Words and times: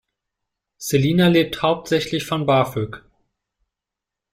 Selina 0.77 1.27
lebt 1.27 1.61
hauptsächlich 1.61 2.25
von 2.25 2.47
BAföG. 2.47 3.03